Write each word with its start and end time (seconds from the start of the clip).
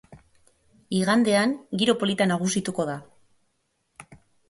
Igandean 0.99 1.53
giro 1.83 1.97
polita 2.01 2.29
nagusituko 2.35 2.91
da. 2.93 2.99